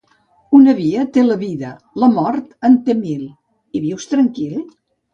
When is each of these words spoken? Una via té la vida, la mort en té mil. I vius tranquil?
Una 0.59 0.73
via 0.79 1.03
té 1.17 1.25
la 1.25 1.37
vida, 1.43 1.75
la 2.05 2.11
mort 2.15 2.51
en 2.71 2.81
té 2.89 2.99
mil. 3.05 3.31
I 3.81 3.87
vius 3.89 4.13
tranquil? 4.17 4.63